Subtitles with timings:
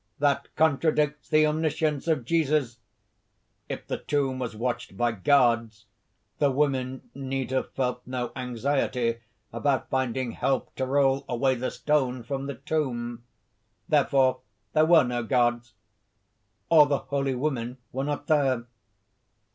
[0.17, 2.79] That contradicts the omniscience of Jesus!
[3.69, 5.85] If the tomb was watched by guards,
[6.39, 9.19] the women need have felt no anxiety
[9.53, 13.25] about finding help to roll away the stone from the tomb.
[13.87, 14.39] Therefore
[14.73, 15.75] there were no guards,
[16.67, 18.65] or the holy women were not there.